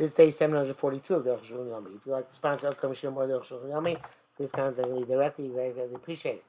[0.00, 1.50] This day, 742 of the Rosh.
[1.50, 4.00] If you like to sponsor upcoming Shir more of the Rosh Yomi,
[4.34, 5.48] please contact me directly.
[5.48, 6.42] Very, very appreciate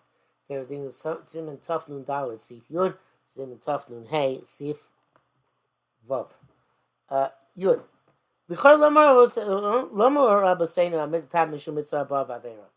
[0.47, 0.65] it.
[1.03, 2.95] So is Zim and Tough Noon Dalit, Sif Yud,
[3.37, 4.77] and Tough Noon Hey, Sif
[6.09, 6.29] Vav.
[7.09, 7.27] Uh,
[7.59, 7.81] Yud.
[8.49, 12.69] B'chol Lomar Rabbi Seinu Amid Tab Mishum Mitzvah Above Avera.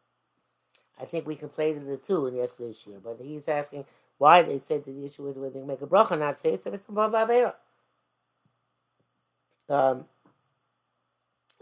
[1.01, 3.85] I think we conflated the two in yesterday's year, but he's asking
[4.19, 6.55] why they said that the issue is whether they make a bracha, and not say
[6.55, 7.53] it's a mitzvah above Avera.
[9.69, 10.07] Um,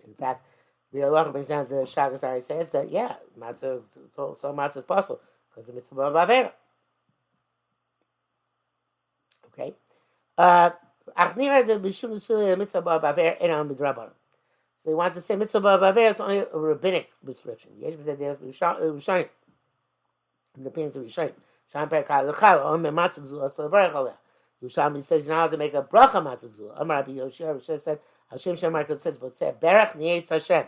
[0.07, 0.45] in fact,
[0.93, 3.81] the Allah brings down the Shagazari says that yeah, matzah
[4.15, 6.53] so matzah is possible because the mitzvah of avera.
[9.47, 9.75] Okay,
[10.37, 10.71] uh,
[11.19, 14.13] achnira the bishum the mitzvah of avera and on midrabanan.
[14.85, 17.71] So he wants to say mitzvah of avera is only a rabbinic restriction.
[17.79, 19.29] Yesh b'zeh there's rishonim.
[20.59, 21.33] It depends on rishonim.
[21.73, 24.15] Shan perkal lechal on matzah gzul asal varech aleh.
[25.03, 26.75] Says you know how to make a bracha matzah gzul.
[26.77, 27.99] Amar Rabbi Yoshua said
[28.33, 30.65] Hashem Shemarkel says, but say, Berach Nietz Hashem.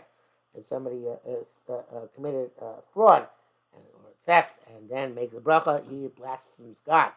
[0.57, 3.27] If somebody uh, uh, uh, committed uh, fraud
[3.73, 3.81] or
[4.25, 7.11] theft and then make the bracha, he blasphemes God.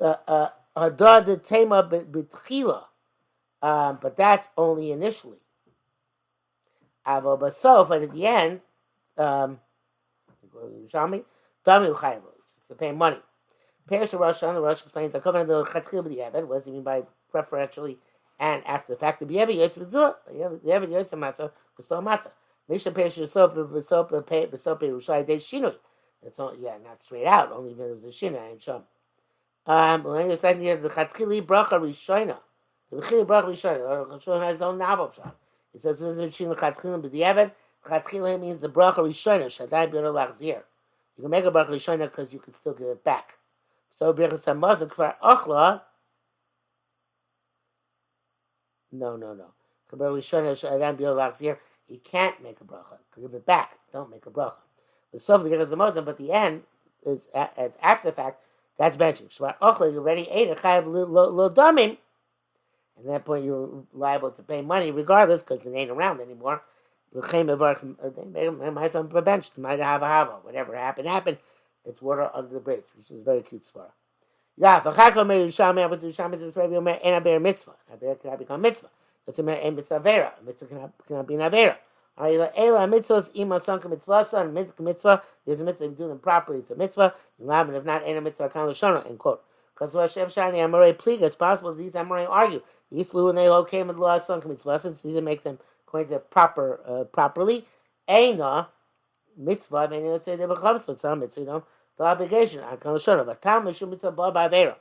[0.00, 2.84] Hadar the tema b'tchila,
[3.62, 5.38] um, but that's only initially.
[7.06, 8.60] Avo basof, at the end,
[9.16, 9.58] um,
[10.54, 11.24] Dami
[11.66, 12.22] Uchayav,
[12.54, 13.18] just to pay money.
[13.88, 16.46] Perish Rosh the Rosh explains the covenant of the Chatchil b'diavad.
[16.46, 17.98] What does he mean by preferentially
[18.40, 22.32] and after the fact, the B'yevi Yotz B'zur, B'yevi Yotz Matzah, B'so Matzah.
[22.68, 25.74] Misha Peish Yosop, B'sop, B'sop, Yerushalayim, Dei Shinui.
[26.22, 28.82] That's all, yeah, not straight out, only if there's a Shinui and Shom.
[29.66, 32.38] Um, when you're starting to the Chatchili Bracha Rishoina,
[32.90, 35.36] the Chatchili Bracha Rishoina, the Chatchili has his own novel shot.
[35.74, 37.52] It says, "With the Shin Chatchili B'diavad,
[37.86, 40.62] Chatchili means the Bracha Rishoina, Shaddai B'yer Lachzir.
[41.16, 43.34] You can make a Bracha Rishoina because you can still give it back.
[43.90, 45.82] So Birchas Hamazon Kvar Ochla,
[48.92, 49.46] no, no, no.
[51.90, 52.98] He can't make a bracha.
[53.20, 53.78] Give it back.
[53.92, 54.58] Don't make a bracha.
[55.12, 56.62] The sofa because the Muslim, but the end
[57.04, 58.42] is it's after the fact.
[58.78, 59.32] That's benching.
[59.32, 59.54] So uh,
[59.86, 61.98] you already ate a chayav lo damin.
[62.98, 66.62] At that point, you're liable to pay money regardless because it ain't around anymore.
[67.12, 69.58] My son benched.
[69.58, 70.38] Might a hava.
[70.42, 71.38] Whatever happened, happened.
[71.84, 73.90] It's water under the bridge, which is very cute svara.
[74.60, 77.72] Yeah, for Chacham made Shammai, I would do Shammai, this Rabbi Omer, and Aver Mitzvah.
[77.94, 78.90] Aver cannot become Mitzvah.
[79.24, 80.34] That's a and Mitzvah Vera.
[80.44, 81.76] Mitzvah cannot, cannot be an Avera.
[82.18, 84.82] Are you like, Ela mitzvahs ima sanka mitzvah and mitzvah.
[84.82, 85.22] mitzvah?
[85.46, 86.58] There's a mitzvah if you do them properly.
[86.58, 87.14] It's a mitzvah.
[87.42, 89.08] In And if not, ena mitzvah kan l'shana.
[89.08, 89.42] End quote.
[89.74, 91.22] Because what Shev Shani Amorei pliga.
[91.22, 92.60] It's possible that these Amorei argue.
[92.92, 95.58] Yislu and they all came with the law sanka mitzvah and So these make them
[95.86, 97.64] according to proper uh, properly.
[98.06, 98.66] Eina
[99.38, 99.88] mitzvah.
[99.90, 101.40] And they would say they become so it's not mitzvah.
[101.40, 101.64] You know
[102.00, 102.62] the obligation.
[102.98, 104.76] Show But tam mishum mitzvah ba ba'avera.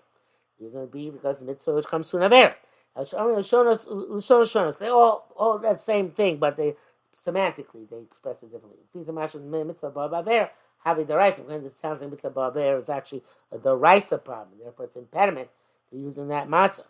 [0.57, 2.53] He's going to be because the mitzvah which comes to an avera.
[4.79, 6.75] They all all that same thing, but they
[7.17, 8.79] semantically they express it differently.
[8.87, 10.49] If he's a mashal mitzvah ba ba'avera,
[10.85, 14.59] having the rice, when this sounds like mitzvah ba ba'avera is actually a deraisa problem.
[14.63, 15.49] Therefore, it's impediment
[15.89, 16.85] to using that matzah.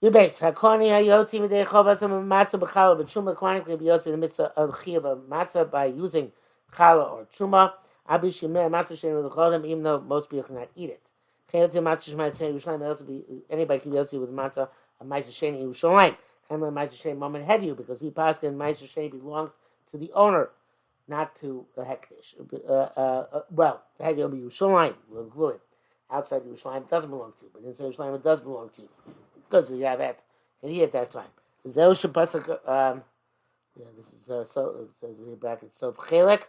[0.00, 3.36] You base hakoni hayotzi midei chavas matzah b'chala b'truma.
[3.36, 6.32] Kohanim can be yotzi the mitzvah uh, of chiyav matzah by using
[6.72, 7.26] chala or
[8.06, 11.12] aber ich mehr macht ich in der im no most be gnat eat it.
[11.48, 14.68] Kennt ihr macht ich mein sei ich nein be anybody can see with matter
[15.00, 16.16] a meister schein you so and
[16.60, 19.50] my meister mom and had you because he passed and meister schein belongs
[19.90, 20.50] to the owner
[21.08, 22.34] not to the hektish
[22.68, 25.60] uh, uh, uh, well well had you be so will look good
[26.10, 28.82] outside you slime doesn't belong to but inside slime it does belong to
[29.48, 30.20] because you have that
[30.62, 31.30] and he at that time.
[31.66, 33.02] Zel shpasak um
[33.76, 36.42] yeah this is uh, so it says in brackets so khalek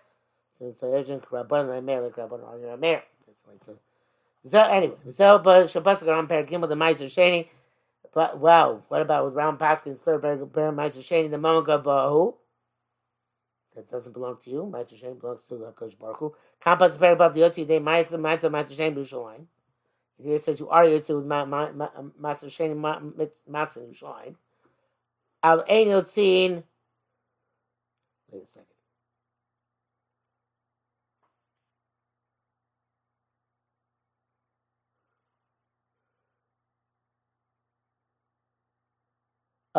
[4.45, 7.47] so anyway, so but Shabbos Ram Per Gimel the Meiser Sheni.
[8.13, 12.09] But wow, what about with Ram Paskin third Ber Meiser Sheni the moment of uh,
[12.09, 12.35] who?
[13.75, 14.71] That doesn't belong to you.
[14.73, 16.35] Meiser Sheni belongs to Hakadosh Baruch Hu.
[16.59, 19.45] Kampas Per Vav Yotzi Day Meiser Meiser Meiser Sheni B'Yushalayim.
[20.23, 22.75] Here says you are Yotzi with Meiser Sheni
[23.47, 24.35] Matzah Yushalayim.
[25.43, 26.63] Al Ein Yotzin.
[28.31, 28.76] Wait a second.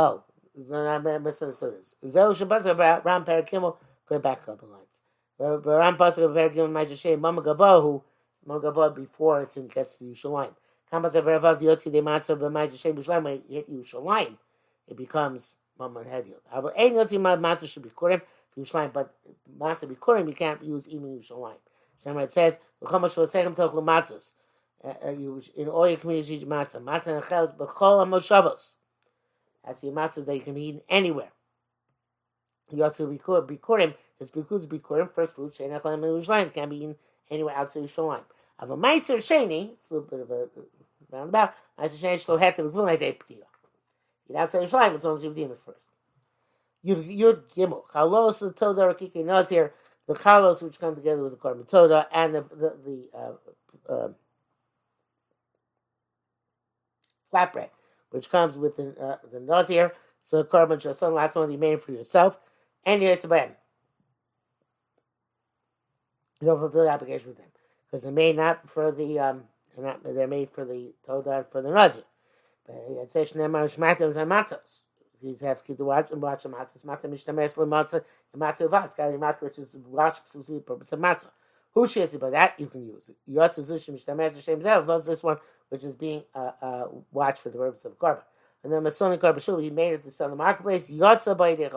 [0.01, 0.23] Oh,
[0.57, 1.97] I misunderstood this.
[2.09, 3.77] Zeu Shabbos Ram Parakimel.
[4.09, 5.01] Go back a couple lines.
[5.41, 8.03] Ram Pasuk Parakimel Ma'aser Shem Mama Gavohu.
[8.47, 10.55] Mama Gavohu before it gets to Yerushalayim.
[10.93, 13.25] Kampas Averav Diotzi De Matzah B'Ma'aser Shem Yerushalayim.
[13.25, 14.37] When you hit Yerushalayim,
[14.87, 16.43] it becomes Mama Hediot.
[16.55, 18.23] Avo Ein Yotzi Matzah should be Kurim
[18.57, 19.13] Yerushalayim, but
[19.59, 21.59] Matzah be Kurim you can't use even Yerushalayim.
[22.07, 24.31] Shemar it says V'chomash V'Sechem Tochlu Matzos.
[25.57, 26.81] In all your communities, matzah.
[26.81, 28.78] Matzah and chelas b'chol ha-moshavos
[29.69, 31.31] as the matzah that you can be eaten anywhere.
[32.71, 33.95] You also bikurim.
[34.19, 36.53] This includes bikurim, first fruit, shein achalim Yerushalayim.
[36.53, 36.97] can be eaten
[37.31, 38.25] anywhere outside Yerushalayim.
[38.59, 40.49] Of a meiser sheni, it's a little bit of a
[41.13, 41.55] roundabout.
[41.79, 43.45] Meiser sheni shlo het to be like day ptira.
[44.29, 45.89] Eat outside Yerushalayim as long as you redeem it first.
[46.85, 49.73] Yud Yud Gimel chalos the toda rakike nazir
[50.07, 54.09] the chalos which come together with the korban toda and the the, the uh, uh,
[57.33, 57.71] flatbread
[58.11, 59.93] which comes with the uh, the nazir.
[60.21, 62.39] So korban shason that's one you made for yourself
[62.85, 63.51] and it's a ban.
[66.41, 67.47] You don't fulfill the obligation with them
[67.87, 69.45] because they're made not for the um,
[69.75, 72.05] they're, not, they're made for the toda for the nazir.
[72.67, 74.83] But it says shneimar shmatim zamatos.
[75.23, 76.85] These have to watch and watch the matzah.
[76.85, 78.85] Matzah mishtameres matzah and matzah vat.
[78.85, 81.31] It's got to matzah which is watch exclusively purpose of matzah.
[81.75, 82.59] Who shares it by that?
[82.59, 83.17] You can use it.
[83.29, 84.87] Yotzu zushim mishtameres hashem zev.
[84.87, 85.39] Was this one
[85.69, 88.23] which is being uh, uh, watched for the purpose of korban.
[88.65, 90.89] And then Masoni Karbashul, he made it to sell in the marketplace.
[90.89, 91.71] Yotza by the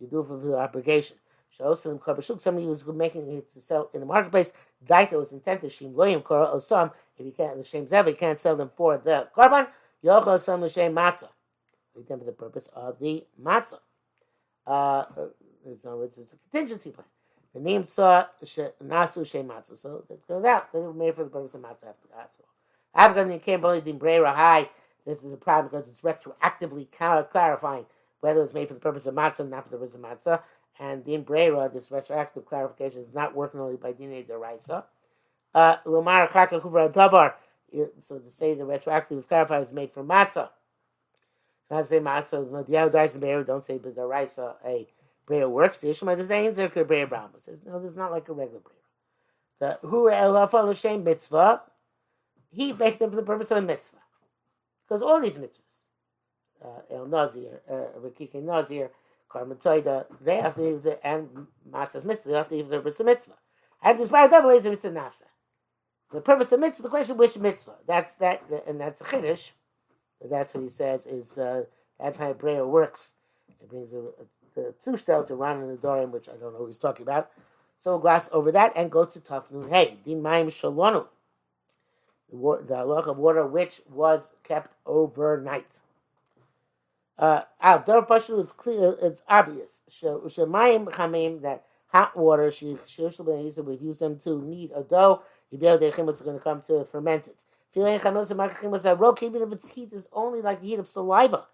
[0.00, 1.16] You do it for the obligation.
[1.58, 4.52] Shosim Karbashul, somebody who was making it to sell in the marketplace.
[4.86, 5.70] Daita was intended.
[5.70, 6.92] Shim Loyim Kora Osam.
[7.18, 9.68] If he can't, the Shem Zev, he can't sell them for the korban.
[10.04, 11.28] Yochel Sam L'Shem Matzah
[12.06, 13.80] them for the purpose of the matzah.
[14.66, 15.04] Uh,
[15.64, 17.06] in other words, it's a contingency plan.
[17.54, 20.72] The name saw nasu she matzah, so it goes out.
[20.72, 22.57] They were made for the purpose of matzah after all.
[22.98, 24.70] You can't believe the brera high.
[25.06, 26.88] This is a problem because it's retroactively
[27.30, 27.86] clarifying
[28.20, 30.42] whether it's made for the purpose of matzah, not for the purpose of matzah.
[30.80, 34.84] And the brera, this retroactive clarification is not working only by dina deraisa.
[35.54, 37.34] Uh, Lumar chaka davar.
[37.98, 40.50] So to say the retroactive was clarified is made for matzah.
[41.70, 44.86] Not say matzah, the and don't say, but the Raisa, a
[45.26, 45.80] prayer works.
[45.80, 47.40] The Ishmael does ain't there Brahma.
[47.40, 48.78] Says, no, there's not like a regular prayer.
[49.60, 51.60] The who elafa l'shem mitzvah,
[52.50, 53.98] he baked them for the purpose of a mitzvah.
[54.86, 55.86] Because all these mitzvahs,
[56.64, 58.90] uh, El Nazir, uh, Rekike Nazir,
[59.30, 62.76] Karman Toida, they have to leave the, and Matzah's mitzvah, they have to leave the
[62.78, 63.34] purpose of mitzvah.
[63.82, 65.24] And double is a mitzvah nasa.
[66.10, 67.76] So the purpose of mitzvah, the question which mitzvah?
[67.86, 69.50] That's that, and that's a chiddush.
[70.24, 71.64] That's what he says is uh,
[72.00, 73.12] that's how prayer works.
[73.60, 73.92] It brings
[74.54, 77.30] the Tushtel to Ran in the Dorim, which I don't know who he's talking about.
[77.78, 81.06] So we'll gloss over that and go to Tafnun Hey, Din Maim Shalonu.
[82.30, 85.78] The, the loch of water which was kept overnight.
[87.18, 89.82] Uh, it's clear, it's obvious.
[89.90, 95.22] Shemayim Chamim, that hot water, She we've used them to knead a dough.
[95.50, 97.42] If you're going to come to ferment it.
[97.74, 101.46] Even if its heat is only like the heat of saliva.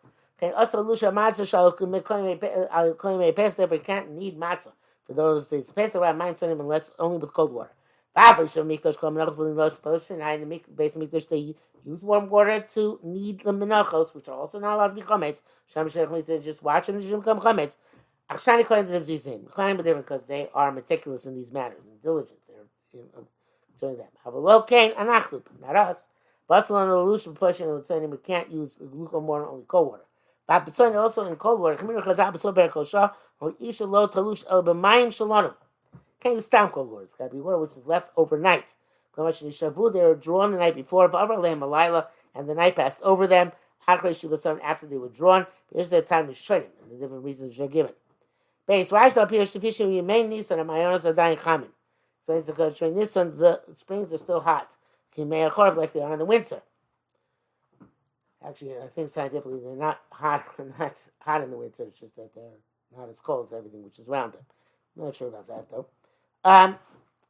[0.43, 1.71] Okay, also lusha matzah shall
[3.57, 4.73] therefore can't need matzah
[5.07, 5.71] for those days.
[5.71, 7.71] Pass around nine twenty unless only with cold water.
[8.17, 10.21] Shall mikdash kol menachos l'nilosh potion.
[10.21, 14.59] And the base mikdash they use warm water to knead the menachos, which are also
[14.61, 15.43] not allowed to be chametz.
[15.67, 17.77] Sham shech just watch them to become chametz.
[18.31, 19.51] Achshani kohen the zizim.
[19.51, 22.39] Kohen different because they are meticulous in these matters and diligent.
[22.49, 23.27] They're you know,
[23.79, 24.07] doing them.
[24.25, 26.07] Have a low cane anachlup, not us.
[26.49, 30.05] Basal and Lush pushing and saying we can't use lukewarm water, only cold water.
[30.47, 31.77] But also in cold water.
[31.77, 35.55] Chemir Chazal B'sol Ber Kol Shah or Isha Lo Talush El B'Mayim Shalonu.
[36.25, 37.03] Use stam water.
[37.03, 38.75] It's got to be water which is left overnight.
[39.17, 41.09] Shavu they were drawn the night before.
[41.09, 43.53] V'Avar Lehem Malayla and the night passed over them.
[43.87, 45.47] Achrei Shivasan after they were drawn.
[45.73, 47.93] Here's the time to shut and the different reasons are given.
[48.67, 51.69] Base Rashi appears to fish in main Nisan and Mayonas are dying chamin.
[52.27, 54.75] So it's because during this one the springs are still hot
[55.15, 56.63] Kim may occur like they are in the winter.
[58.45, 60.45] Actually, I think scientifically they're not hot,
[60.79, 61.85] not hot in the winter.
[61.85, 62.59] It's just that they're
[62.97, 64.43] not as cold as everything which is around them.
[64.97, 65.87] I'm not sure about that though.
[66.45, 66.77] Um,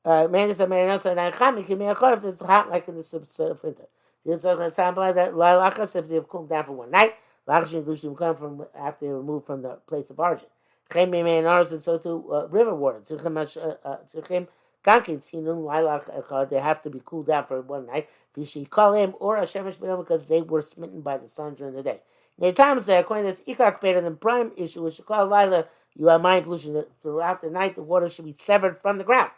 [0.04, 2.88] uh, man is a man else and chami can be a if it's hot like
[2.88, 3.85] in the winter.
[4.26, 7.14] This is example that lalachas if they've cooled down for one night.
[7.49, 10.49] Lachas dushim come from after they were from the place of origin.
[10.88, 13.00] Chem and ours and so to uh, river water.
[13.00, 14.47] Tzichem uh,
[14.85, 16.50] Gankin sinun lailach echad.
[16.50, 18.09] They have to be cooled down for one night.
[18.37, 22.00] V'shikalim or a shemesh because they were smitten by the sun during the day.
[22.38, 25.66] The times there, according to this ikar better the prime issue which shikal laila,
[25.97, 29.05] you have mind pollution that throughout the night the water should be severed from the
[29.05, 29.31] ground.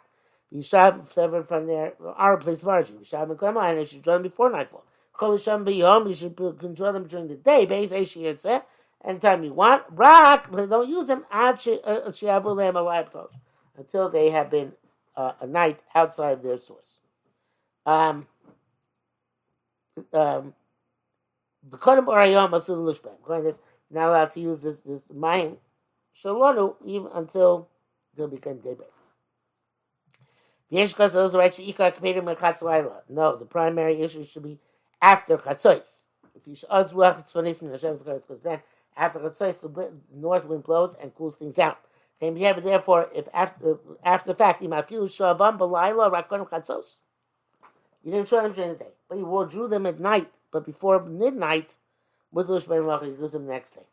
[0.49, 2.97] You shall have severed from their our place of origin.
[2.97, 4.85] Yishab and and it should them before nightfall.
[5.13, 7.67] Kol Yisham b'yom, you should control them during the day.
[7.67, 8.61] Beis Eishi
[9.03, 9.83] anytime you want.
[9.91, 11.25] Rak, but don't use them
[13.77, 14.73] until they have been
[15.15, 17.01] uh, a night outside of their source.
[17.85, 18.27] Um,
[20.13, 20.53] um,
[23.89, 25.57] not allowed to use this this mind
[26.23, 27.69] shalonu even until
[31.75, 33.01] compete with chatzalayla.
[33.09, 34.59] No, the primary issue should be
[35.01, 36.01] after chatzos.
[36.35, 36.55] If you
[38.27, 38.61] because then
[38.95, 41.75] After the north wind blows and cools things down.
[42.19, 44.69] And therefore, if uh, after after the fact, you
[48.11, 50.31] didn't show them during the day, but you drew them at night.
[50.51, 51.75] But before midnight,
[52.33, 53.85] Mudlush Ben Lach, you use them the next day.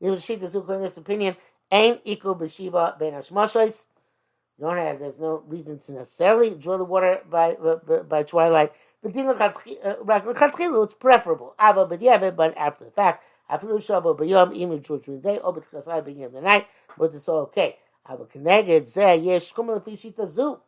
[0.00, 1.36] There's a sheet that's in this opinion.
[1.70, 3.84] Ain Iko Beshiva Ben Hashmashos.
[4.58, 4.98] You don't have.
[5.00, 8.72] There's no reason to necessarily draw the water by by, by twilight.
[9.02, 9.52] But din uh,
[10.82, 11.54] it's preferable.
[11.60, 13.24] Ava b'diavad, but after the fact.
[13.50, 15.38] Afilu shavo b'yom during the day.
[15.42, 16.66] B'tchasai beginning of the night.
[16.96, 17.76] But it's all okay.
[18.10, 18.84] Ava connected.
[18.84, 20.58] Zeh yesh kumel fishita zu.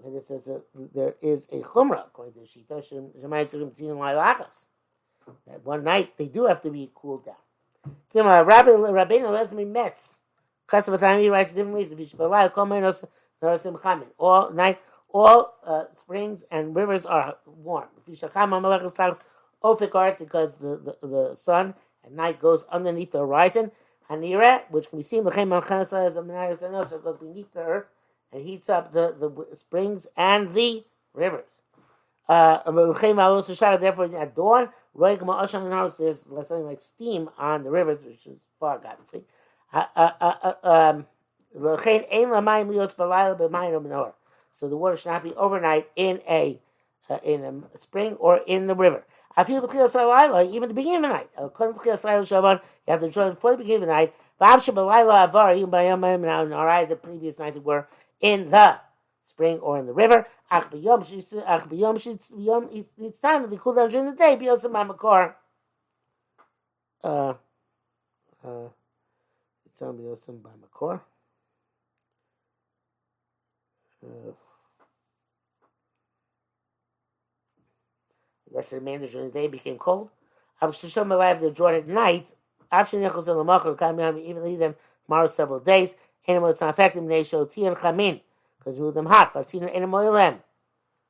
[0.00, 0.48] Okay, this says
[0.94, 2.82] there is a chumrah according to shita.
[2.82, 4.66] Shemayitzurim tzinin la'ilachas.
[5.46, 7.36] That one night they do have to be cooled down.
[8.14, 10.18] Rabbi Rabbeinu Lesmi Metz.
[10.98, 12.14] time he writes different reasons.
[14.18, 14.80] All night,
[15.12, 17.88] all uh, springs and rivers are warm.
[18.06, 18.30] Because
[20.56, 21.74] the, the, the sun
[22.04, 23.70] at night goes underneath the horizon.
[24.10, 25.36] Hanira, which can be seen, goes
[27.20, 27.86] beneath the earth
[28.32, 31.62] and heats up the, the springs and the rivers.
[32.28, 32.58] Uh,
[33.78, 39.24] therefore, at dawn, there's something like steam on the rivers, which is far, obviously.
[39.72, 41.06] Uh, uh, um,
[44.52, 46.60] so the water should not be overnight in a
[47.10, 49.04] uh, in a spring or in the river.
[49.36, 51.28] I feel even the beginning of the night.
[51.36, 51.50] You
[52.92, 54.14] have to join before the beginning of the night.
[56.88, 57.88] The previous night they were
[58.20, 58.78] in the
[59.24, 60.26] spring or in the river.
[60.50, 60.66] It's
[63.20, 64.36] time to cool down during the day.
[67.02, 67.34] Uh,
[68.46, 68.68] uh,
[69.66, 71.00] it's on Yosim by Makor.
[74.02, 74.32] Uh,
[78.50, 80.10] the of the man during the day became cold.
[80.62, 82.34] Avshisham alive they're drawn at night.
[82.72, 84.74] Avshinechos el Makor Kamiyam even leave them
[85.06, 85.94] tomorrow several days.
[86.26, 88.20] Animal it's not affecting they show Tian Chamin
[88.64, 89.34] because you them hot.
[89.34, 90.40] Latina animal them.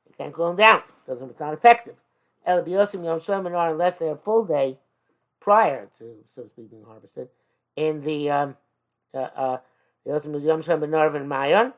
[0.07, 0.81] You can't cool them down.
[1.07, 1.95] Doesn't it's not effective.
[2.45, 4.77] El Biosim Yom Shalom unless they're a full day
[5.39, 7.29] prior to so to speak being harvested
[7.75, 8.55] in the um,
[9.13, 9.57] uh, uh,
[10.05, 11.73] Yom Benarv and Mayon,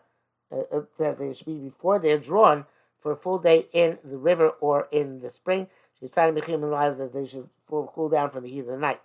[0.51, 2.65] uh, uh, that they should be before they're drawn
[2.99, 5.67] for a full day in the river or in the spring.
[5.99, 9.01] She decided that they should cool down from the heat of the night.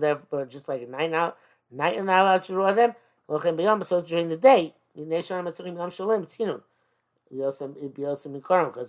[0.00, 1.34] Therefore, just like a night now,
[1.70, 2.94] night and not allowed to draw them.
[3.28, 5.20] So during the day, because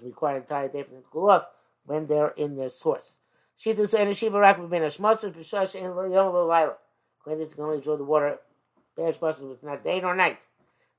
[0.02, 1.44] we require entire day to cool off
[1.86, 3.18] when they're in their source.
[3.60, 6.76] Shitas and Shiva Rak Bin Hashmatzah Pishash and Yom Laila.
[7.26, 8.40] When this can only draw the water,
[8.96, 10.48] Be'esh Pasha was not day nor night.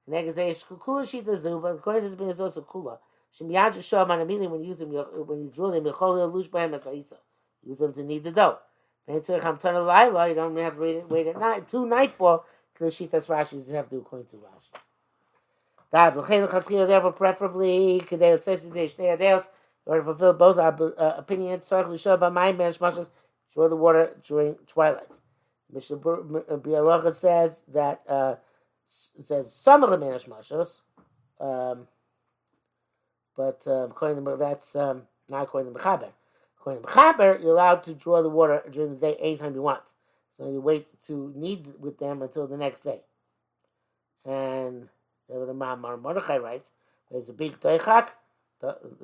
[0.08, 2.98] Negazay Shkukula Shita Zu, but according to this being also Kula.
[3.38, 6.74] Shemiyaj Shah Man immediately when you use them, when you draw them, Yechol Lush Bahem
[6.74, 7.16] as Aisa.
[7.66, 8.58] Use them to knead the dough.
[9.06, 12.44] Then say Hamtana Laila, you don't have to wait at night, to nightfall,
[12.80, 14.70] because Shitas Rashi doesn't have to do according to Rashi.
[15.92, 19.42] Dav, L'chein L'chatchila, therefore, preferably, Kedei L'tzesi Dei Shnei Adeos,
[19.86, 23.08] in order to fulfill both our uh, opinions, Sarach L'shah B'mayim Ben Shmashas,
[23.52, 25.08] draw the water during twilight.
[25.72, 28.36] Mishnah Bialacha says that uh,
[28.86, 30.82] says some of the manish mashos,
[31.40, 31.86] um,
[33.36, 36.08] but uh, according to that's um, not according to Mechaber.
[36.58, 39.82] According to Mechaber, you're allowed to draw the water during the day anytime you want.
[40.40, 43.00] So you wait to knead with them until the next day.
[44.24, 44.88] And
[45.28, 46.70] the Mamar Mordechai writes,
[47.10, 48.08] there's a big doichak,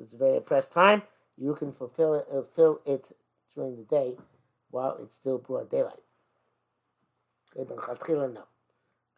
[0.01, 1.03] it's a very oppressed time,
[1.37, 2.41] you can fulfill it, uh,
[2.91, 3.11] it
[3.53, 4.17] during the day
[4.71, 5.93] while it's still broad daylight.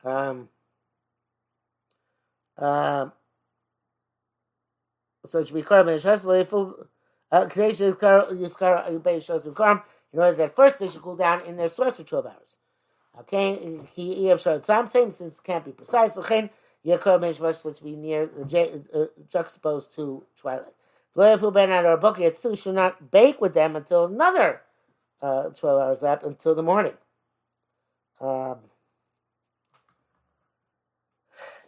[0.04, 0.50] Um,
[2.60, 3.12] no.
[5.26, 6.86] so it should be Karam and Shas, Leifu,
[7.32, 9.84] Kadesh Yiskar, Yiskar,
[10.14, 12.58] in order that first they should cool down in their source for 12 hours.
[13.20, 16.16] Okay, he showed some same since it can't be precise.
[16.18, 16.52] Okay,
[16.86, 20.74] Yakar Meshvash let's be near uh, juxtaposed to twilight.
[21.16, 24.62] Vloyafu Ben our book, it still should not bake with them until another
[25.22, 26.94] uh, 12 hours left until the morning.
[28.22, 28.58] Um,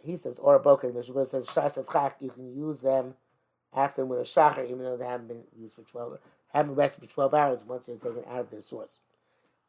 [0.02, 3.14] he says, or boker, the Shabbat says, Shas you can use them
[3.74, 6.18] after with a shachar, even though they haven't been used for 12,
[6.52, 9.00] haven't rested for 12 hours once they're taken out of their source.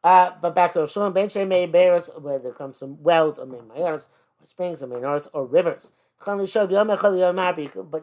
[0.03, 4.07] Uh, but back to Roshon, Ben Shemei Beres, where there comes some wells, or Mayars,
[4.41, 5.91] or springs, or Mayars, or rivers.
[6.25, 6.41] But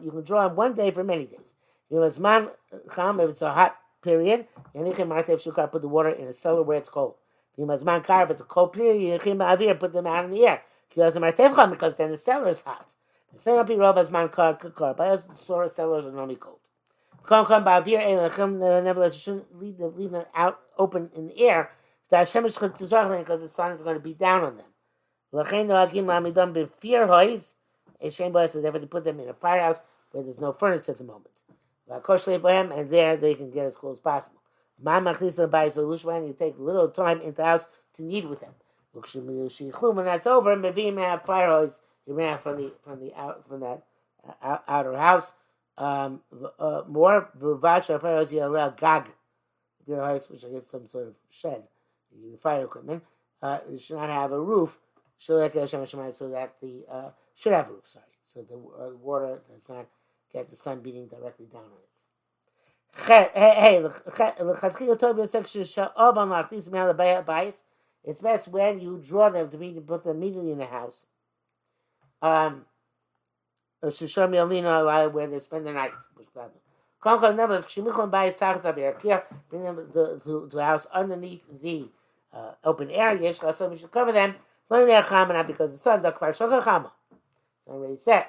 [0.03, 1.53] you can draw on one day for many days.
[1.91, 7.15] If it's a hot period, put the water in a cellar where it's cold.
[7.57, 9.21] If it's a cold period,
[9.79, 10.63] put them out in the air.
[10.89, 11.13] Because
[11.95, 12.93] then the cellar is hot.
[13.33, 14.93] The.
[14.97, 16.59] By us, the cellar is normally cold.
[17.25, 21.71] Come come nevertheless, you shouldn't leave them, leave them out open in the air.
[22.09, 24.65] Because the sun is going to be down on them.
[25.31, 27.53] L'chein noagim lamidam b'fir hois.
[28.01, 30.97] A shame boy says, to put them in a firehouse where there's no furnace at
[30.97, 31.29] the moment.
[31.87, 34.41] And there they can get as cool as possible.
[34.83, 38.53] You take little time into the house to knead with them.
[38.93, 41.79] When that's over, and Mavim have fire hose.
[42.05, 43.83] You ran from the from the out from that
[44.41, 45.33] uh, outer house.
[45.77, 46.21] Um,
[46.59, 47.29] uh, more
[47.61, 49.11] fire hose you allow gag.
[49.87, 51.63] House, which I guess some sort of shed,
[52.39, 53.03] fire equipment.
[53.41, 54.79] Uh, you should not have a roof.
[55.17, 55.37] So
[56.29, 57.87] that the uh, should have a roof.
[57.87, 59.87] Sorry, so the uh, water does not
[60.31, 61.89] get the sun beating directly down on it.
[63.07, 63.81] Hey,
[68.03, 71.05] it's best when you draw them to be put them immediately in the house.
[72.21, 72.65] Um,
[73.83, 75.91] Shisham Yalina, where they spend the night.
[77.03, 81.89] Conco Neville's Shimiklumbais Takasabi, bring them to, the house underneath the
[82.31, 83.33] uh, open area.
[83.33, 84.35] So we should cover them.
[84.69, 86.91] Because the sun, the kvar shokar chama.
[87.65, 88.27] So already said.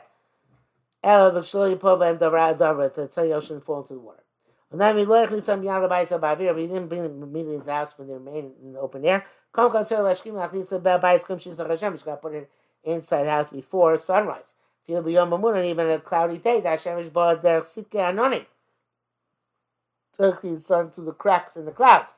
[1.04, 4.25] Ela v'shlo yipo b'em davra davra to tell you shouldn't fall into the water.
[4.73, 6.54] And then we look at some yada by some bavir.
[6.56, 9.25] We didn't bring them immediately in the house when they remain in the open air.
[9.52, 10.35] Come to lashkim
[10.71, 11.97] the bayis come shis Hashem.
[11.99, 12.50] She got put it
[12.82, 14.54] inside the house before sunrise.
[14.87, 16.61] Feel beyond mamun and even a cloudy day.
[16.61, 18.47] That Hashem is brought their sitke anonim.
[20.17, 22.15] Took the sun through the cracks in the clouds.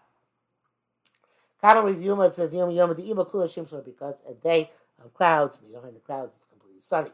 [1.60, 4.70] Kama review it says yom yom the iba kula shimshon because a day
[5.02, 7.10] of clouds behind the clouds is completely sunny.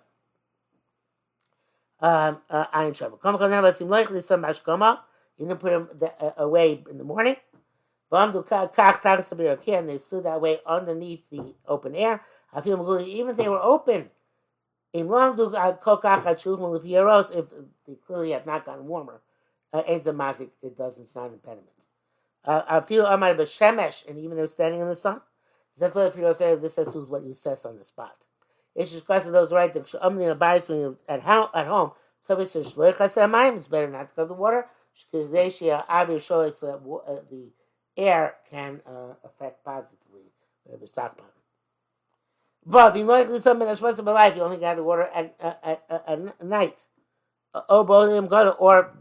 [2.00, 3.21] Um, uh, Ayin Shabbat.
[3.21, 4.45] Come come never seem likely some.
[4.45, 5.88] You didn't put them
[6.21, 7.37] uh, away in the morning.
[8.12, 8.35] And
[9.88, 12.23] they stood that way underneath the open air.
[12.52, 14.11] I feel even if they were open.
[14.92, 15.06] If
[17.87, 19.20] they clearly have not gotten warmer,
[19.73, 21.68] uh, it doesn't sound impediment.
[22.44, 25.20] Uh, I feel Amar B'Shemesh, and even they're standing in the sun.
[25.76, 28.16] This is what you says on the spot.
[28.74, 31.50] It's just because of those right that when you're at home,
[32.29, 34.66] it's better not to cover the water
[35.11, 37.50] because they shall obviously so that uh, the
[37.96, 40.33] air can uh, affect positively
[40.64, 41.39] whatever stockpile.
[42.68, 45.83] Vav, you like something that's supposed to be life, you only gather water at, at,
[45.88, 46.81] at, at night.
[47.55, 48.92] Oh, both of them or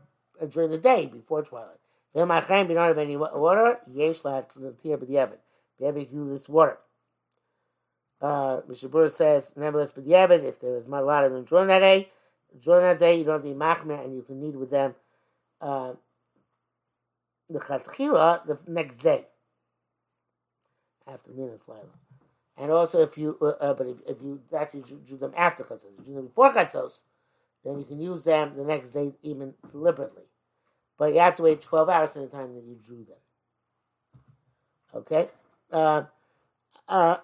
[0.49, 1.77] during the day before twilight.
[2.13, 5.37] Then my chaim don't have any water, yesh la tir b'diavad.
[5.79, 6.77] B'diavad you this water.
[8.21, 8.89] Uh, Mr.
[8.89, 12.09] Brewer says, nevertheless, b'diavad, if there is not a lot of them during that day,
[12.61, 14.95] during that day, you don't be machmer and you can knead with them
[15.61, 15.93] uh,
[17.49, 19.25] the chatchila the next day
[21.07, 22.08] after Minas Laila.
[22.59, 24.41] And also, if you, uh, uh, but if, if you,
[24.73, 25.85] you do them after chatzos.
[25.97, 26.99] If you do them before chatzos,
[27.63, 30.23] then you can use them the next day even deliberately.
[30.97, 33.15] But you have to wait 12 hours from the time that you drew them.
[34.93, 35.29] Okay?
[35.71, 36.03] Uh,
[36.87, 37.17] uh,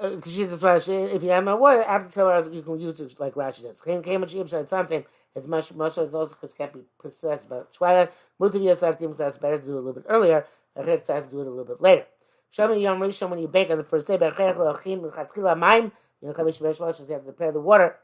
[0.00, 3.62] uh, if you have my water, after 12 hours, you can use it like Rashi
[3.62, 4.68] does.
[4.68, 8.12] Something as much as those because can't be precise about twilight.
[8.40, 10.46] Mutiv that's better to do a little bit earlier.
[10.76, 12.06] Achek has to do it a little bit later.
[12.56, 15.92] Shami Yom Rishon when you bake on the first day, Berchech Lochim L'Chatchila Maim.
[16.20, 17.96] You know, Chavish Besh you have to prepare the water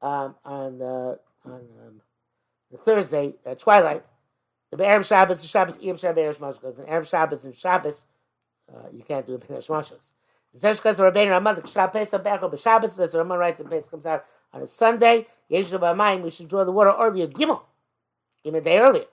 [0.00, 2.00] um, on the on um,
[2.70, 4.04] the Thursday uh, twilight.
[4.70, 8.04] The Erev Shabbos, the Shabbos, Erev Shabbos, and Erev Shabbos and Shabbos,
[8.72, 10.10] uh, you can't do it in Shmashos.
[10.56, 14.24] Zesh Kaz Rabbeinu Ramah, the Shabbos, Becho, B'Shabbos, the Ramah writes, and Pesach comes out
[14.52, 17.60] on a Sunday, Yeshu we should draw the water earlier, Gimel,
[18.44, 19.04] a day earlier.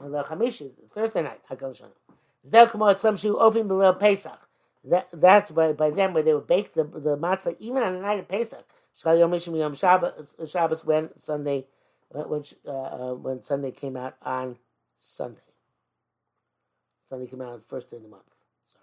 [0.00, 2.07] And the Chamishi, Thursday night, Hakal Shana.
[4.84, 8.00] That, that's by, by them where they would bake the, the matzah even on the
[8.00, 8.64] night of Pesach.
[8.96, 11.66] Shabbos, Shabbos when Sunday,
[12.10, 14.56] when, uh, uh, when Sunday came out on
[14.98, 15.40] Sunday.
[17.08, 18.22] Sunday came out first day of the month.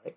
[0.04, 0.15] Sorry.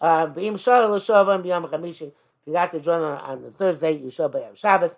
[0.00, 2.08] Chamishi.
[2.08, 2.12] If
[2.46, 4.96] you got to draw on, on the Thursday, you show by Shabbos.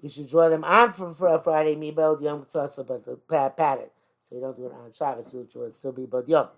[0.00, 3.90] You should draw them on for, for Friday Mibod Yom Tzasa, but the pattern.
[4.28, 6.48] So you don't do it on Shabbos, you draw it still be Yom.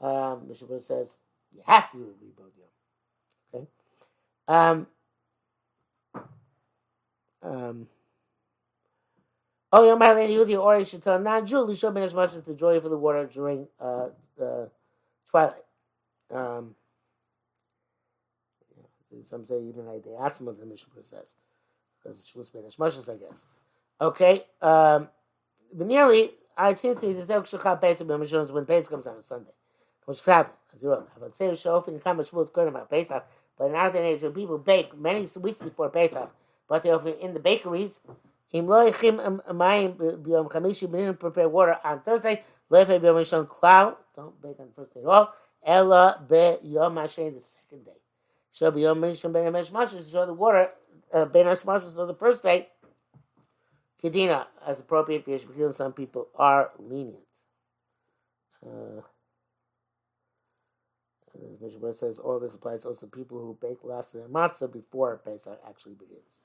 [0.00, 1.18] Um, Mishnah says
[1.54, 2.68] you have to it Bod Yom.
[3.54, 3.66] Okay?
[4.46, 4.86] Um,
[7.42, 7.88] um,
[9.70, 12.54] Oh, Yom HaLen Yehudi, or you should tell non-Jew, show Ben as much as the
[12.54, 14.08] joy for the water during uh,
[14.38, 14.70] the
[15.30, 15.64] twilight.
[16.32, 16.74] Um,
[19.22, 21.34] some say even like the Atzma, the Mishnah says
[22.02, 23.44] because it's Shvus Benish Moshes, I guess.
[24.00, 25.08] Okay, um,
[25.74, 29.22] but nearly, I seems to me this Shachar Pesach B'Mishon when Pesach comes on a
[29.22, 29.50] Sunday.
[30.08, 33.26] Comes Chab, as you I would say Shof and Kama Shvus going about Pesach,
[33.58, 36.30] but in our day and age when people bake many weeks before Pesach,
[36.66, 38.00] but they often in the bakeries,
[38.54, 42.42] Im lo yichim mayim b'yom chamishi b'nin prepare water on Thursday.
[42.70, 43.96] Lo yifei b'yom rishon klal.
[44.16, 45.34] Don't bake on the first day at all.
[45.62, 48.00] Ella b'yom hashem the second day.
[48.50, 50.10] So b'yom rishon ben hamesh mashas.
[50.10, 50.70] So the water
[51.12, 51.94] uh, ben hamesh mashas.
[51.94, 52.68] So the first day.
[54.02, 55.74] Kedina as appropriate for Yeshua.
[55.74, 57.18] Some people are lenient.
[58.64, 59.02] Uh,
[61.54, 64.72] as Mishnah says, all this applies also to people who bake lots of their matzah
[64.72, 66.42] before Pesach actually begins.